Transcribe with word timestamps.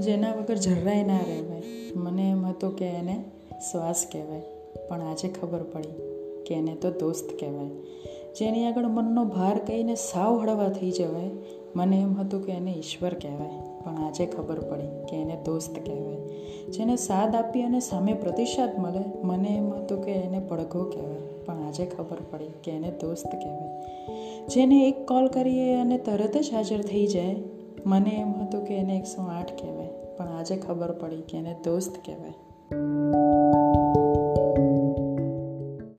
જેના 0.00 0.32
વગર 0.32 0.54
જરાય 0.54 1.04
ના 1.04 1.18
રહેવાય. 1.28 1.62
મને 1.96 2.30
એમ 2.30 2.46
હતું 2.46 2.76
કે 2.76 2.84
એને 2.84 3.24
શ્વાસ 3.70 4.06
કહેવાય, 4.12 4.40
પણ 4.88 5.02
આજે 5.02 5.28
ખબર 5.28 5.62
પડી 5.62 5.88
કે 6.46 6.54
એને 6.54 6.74
તો 6.74 6.90
દોસ્ત 6.90 7.28
કહેવાય. 7.40 7.68
જેની 8.34 8.66
આગળ 8.66 8.82
મનનો 8.82 9.24
ભાર 9.24 9.58
કહીને 9.58 9.94
સાવ 9.94 10.38
હળવા 10.38 10.68
થઈ 10.68 10.90
જવાય, 10.90 11.30
મને 11.76 11.96
એમ 11.96 12.14
હતું 12.14 12.46
કે 12.46 12.52
એને 12.52 12.70
ઈશ્વર 12.70 13.14
કહેવાય, 13.14 13.60
પણ 13.84 14.02
આજે 14.04 14.26
ખબર 14.26 14.60
પડી 14.60 15.06
કે 15.10 15.16
એને 15.16 15.36
દોસ્ત 15.46 15.74
કહેવાય. 15.86 16.16
જેને 16.68 16.96
સાદ 16.96 17.34
આપી 17.34 17.62
અને 17.62 17.80
સામે 17.80 18.14
પ્રતિસાદ 18.14 18.78
મળે, 18.78 19.04
મને 19.22 19.48
એમ 19.48 19.70
હતું 19.70 20.04
કે 20.04 20.10
એને 20.10 20.38
પડઘો 20.48 20.84
કહેવાય, 20.84 21.20
પણ 21.46 21.54
આજે 21.54 21.86
ખબર 21.86 22.16
પડી 22.30 22.52
કે 22.64 22.70
એને 22.70 22.90
દોસ્ત 22.90 23.26
કહેવાય. 23.26 23.70
જેને 24.48 24.88
એક 24.88 25.06
કોલ 25.06 25.28
કરીએ 25.28 25.74
અને 25.74 25.98
તરત 25.98 26.36
જ 26.36 26.54
હાજર 26.54 26.82
થઈ 26.82 27.06
જાય 27.06 27.34
મને 27.86 28.10
એમ 28.10 28.32
હતું 28.32 28.64
કે 28.64 28.74
એને 28.74 28.96
એકસો 28.96 29.22
આઠ 29.22 29.52
કહેવાય, 29.62 29.88
પણ 30.16 30.26
આજે 30.26 30.56
ખબર 30.56 30.92
પડી 30.92 31.20
કે 31.20 31.38
એને 31.38 31.56
દોસ્ત 31.64 31.96
કહેવાય. 32.04 33.33